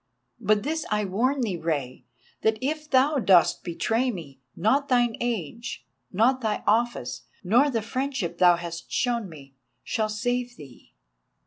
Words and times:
But 0.39 0.63
this 0.63 0.83
I 0.89 1.05
warn 1.05 1.41
thee, 1.41 1.57
Rei, 1.57 2.05
that 2.41 2.57
if 2.59 2.89
thou 2.89 3.19
dost 3.19 3.63
betray 3.63 4.09
me, 4.09 4.39
not 4.55 4.87
thine 4.89 5.15
age, 5.21 5.85
not 6.11 6.41
thy 6.41 6.63
office, 6.65 7.21
nor 7.43 7.69
the 7.69 7.83
friendship 7.83 8.39
thou 8.39 8.55
hast 8.55 8.91
shown 8.91 9.29
me, 9.29 9.53
shall 9.83 10.09
save 10.09 10.55
thee." 10.55 10.93